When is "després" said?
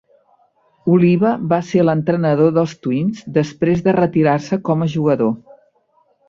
3.37-3.85